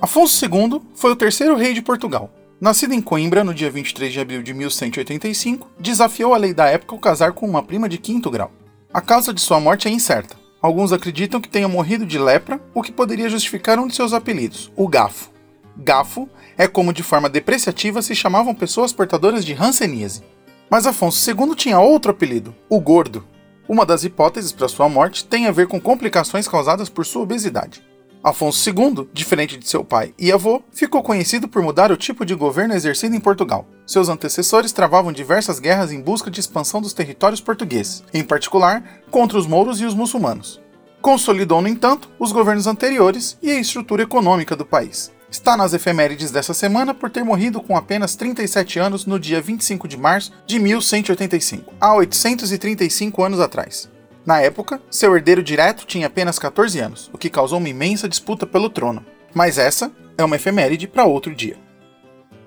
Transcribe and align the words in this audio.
Afonso 0.00 0.44
II 0.44 0.80
foi 0.94 1.10
o 1.10 1.16
terceiro 1.16 1.56
rei 1.56 1.74
de 1.74 1.82
Portugal. 1.82 2.30
Nascido 2.60 2.94
em 2.94 3.00
Coimbra 3.00 3.42
no 3.42 3.52
dia 3.52 3.70
23 3.70 4.12
de 4.12 4.20
abril 4.20 4.42
de 4.42 4.54
1185, 4.54 5.68
desafiou 5.80 6.32
a 6.32 6.36
lei 6.36 6.54
da 6.54 6.66
época 6.66 6.94
ao 6.94 7.00
casar 7.00 7.32
com 7.32 7.48
uma 7.48 7.62
prima 7.62 7.88
de 7.88 7.98
quinto 7.98 8.30
grau. 8.30 8.52
A 8.92 9.00
causa 9.00 9.34
de 9.34 9.40
sua 9.40 9.58
morte 9.58 9.88
é 9.88 9.90
incerta. 9.90 10.36
Alguns 10.62 10.92
acreditam 10.92 11.40
que 11.40 11.48
tenha 11.48 11.66
morrido 11.66 12.06
de 12.06 12.18
lepra, 12.18 12.60
o 12.72 12.80
que 12.80 12.92
poderia 12.92 13.28
justificar 13.28 13.78
um 13.78 13.88
de 13.88 13.96
seus 13.96 14.12
apelidos, 14.12 14.70
o 14.76 14.86
gafo. 14.86 15.30
Gafo 15.76 16.28
é 16.56 16.68
como 16.68 16.92
de 16.92 17.02
forma 17.02 17.28
depreciativa 17.28 18.00
se 18.00 18.14
chamavam 18.14 18.54
pessoas 18.54 18.92
portadoras 18.92 19.44
de 19.44 19.52
hanseníase. 19.52 20.22
Mas 20.70 20.86
Afonso 20.86 21.30
II 21.30 21.54
tinha 21.54 21.78
outro 21.78 22.10
apelido, 22.10 22.54
o 22.68 22.80
Gordo. 22.80 23.24
Uma 23.68 23.86
das 23.86 24.04
hipóteses 24.04 24.52
para 24.52 24.68
sua 24.68 24.88
morte 24.88 25.24
tem 25.24 25.46
a 25.46 25.52
ver 25.52 25.66
com 25.66 25.80
complicações 25.80 26.48
causadas 26.48 26.88
por 26.88 27.06
sua 27.06 27.22
obesidade. 27.22 27.82
Afonso 28.22 28.70
II, 28.70 29.06
diferente 29.12 29.58
de 29.58 29.68
seu 29.68 29.84
pai 29.84 30.14
e 30.18 30.32
avô, 30.32 30.62
ficou 30.72 31.02
conhecido 31.02 31.46
por 31.46 31.62
mudar 31.62 31.92
o 31.92 31.96
tipo 31.96 32.24
de 32.24 32.34
governo 32.34 32.72
exercido 32.72 33.14
em 33.14 33.20
Portugal. 33.20 33.66
Seus 33.86 34.08
antecessores 34.08 34.72
travavam 34.72 35.12
diversas 35.12 35.58
guerras 35.58 35.92
em 35.92 36.00
busca 36.00 36.30
de 36.30 36.40
expansão 36.40 36.80
dos 36.80 36.94
territórios 36.94 37.42
portugueses, 37.42 38.02
em 38.14 38.24
particular 38.24 39.02
contra 39.10 39.36
os 39.36 39.46
mouros 39.46 39.78
e 39.78 39.84
os 39.84 39.94
muçulmanos. 39.94 40.58
Consolidou, 41.02 41.60
no 41.60 41.68
entanto, 41.68 42.10
os 42.18 42.32
governos 42.32 42.66
anteriores 42.66 43.36
e 43.42 43.50
a 43.50 43.60
estrutura 43.60 44.04
econômica 44.04 44.56
do 44.56 44.64
país. 44.64 45.12
Está 45.34 45.56
nas 45.56 45.74
efemérides 45.74 46.30
dessa 46.30 46.54
semana 46.54 46.94
por 46.94 47.10
ter 47.10 47.24
morrido 47.24 47.60
com 47.60 47.76
apenas 47.76 48.14
37 48.14 48.78
anos 48.78 49.04
no 49.04 49.18
dia 49.18 49.42
25 49.42 49.88
de 49.88 49.96
março 49.96 50.32
de 50.46 50.60
1185, 50.60 51.74
há 51.80 51.92
835 51.92 53.20
anos 53.20 53.40
atrás. 53.40 53.90
Na 54.24 54.40
época, 54.40 54.80
seu 54.88 55.16
herdeiro 55.16 55.42
direto 55.42 55.86
tinha 55.86 56.06
apenas 56.06 56.38
14 56.38 56.78
anos, 56.78 57.10
o 57.12 57.18
que 57.18 57.28
causou 57.28 57.58
uma 57.58 57.68
imensa 57.68 58.08
disputa 58.08 58.46
pelo 58.46 58.70
trono. 58.70 59.04
Mas 59.34 59.58
essa 59.58 59.90
é 60.16 60.22
uma 60.22 60.36
efeméride 60.36 60.86
para 60.86 61.04
outro 61.04 61.34
dia. 61.34 61.56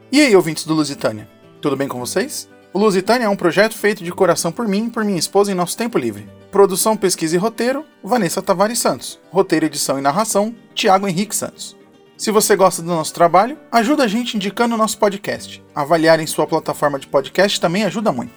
E 0.09 0.21
aí, 0.21 0.33
ouvintes 0.33 0.63
do 0.63 0.73
Lusitânia? 0.73 1.27
Tudo 1.59 1.75
bem 1.75 1.89
com 1.89 1.99
vocês? 1.99 2.47
O 2.71 2.80
Lusitânia 2.80 3.25
é 3.25 3.30
um 3.30 3.35
projeto 3.35 3.75
feito 3.75 4.02
de 4.02 4.13
coração 4.13 4.49
por 4.49 4.65
mim 4.65 4.85
e 4.85 4.89
por 4.89 5.03
minha 5.03 5.19
esposa 5.19 5.52
em 5.52 5.55
nosso 5.55 5.75
tempo 5.75 5.97
livre. 5.97 6.25
Produção, 6.49 6.95
pesquisa 6.95 7.35
e 7.35 7.38
roteiro, 7.38 7.83
Vanessa 8.02 8.41
Tavares 8.41 8.80
Santos. 8.80 9.19
Roteiro, 9.30 9.65
edição 9.65 9.99
e 9.99 10.02
narração, 10.02 10.55
Tiago 10.73 11.05
Henrique 11.05 11.35
Santos. 11.35 11.77
Se 12.17 12.31
você 12.31 12.55
gosta 12.55 12.81
do 12.81 12.87
nosso 12.87 13.13
trabalho, 13.13 13.59
ajuda 13.71 14.03
a 14.03 14.07
gente 14.07 14.35
indicando 14.35 14.73
o 14.73 14.77
nosso 14.77 14.97
podcast. 14.97 15.63
Avaliar 15.75 16.19
em 16.19 16.25
sua 16.25 16.47
plataforma 16.47 16.97
de 16.97 17.05
podcast 17.05 17.61
também 17.61 17.83
ajuda 17.83 18.11
muito. 18.11 18.33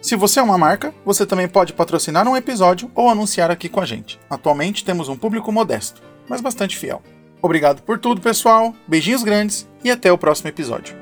Se 0.00 0.16
você 0.16 0.40
é 0.40 0.42
uma 0.42 0.56
marca, 0.56 0.94
você 1.04 1.26
também 1.26 1.46
pode 1.46 1.74
patrocinar 1.74 2.26
um 2.26 2.36
episódio 2.36 2.90
ou 2.94 3.10
anunciar 3.10 3.50
aqui 3.50 3.68
com 3.68 3.80
a 3.80 3.84
gente. 3.84 4.18
Atualmente 4.30 4.82
temos 4.82 5.10
um 5.10 5.16
público 5.16 5.52
modesto, 5.52 6.00
mas 6.26 6.40
bastante 6.40 6.78
fiel. 6.78 7.02
Obrigado 7.42 7.82
por 7.82 7.98
tudo, 7.98 8.18
pessoal. 8.18 8.74
Beijinhos 8.86 9.22
grandes 9.22 9.68
e 9.84 9.90
até 9.90 10.10
o 10.10 10.16
próximo 10.16 10.48
episódio. 10.48 10.96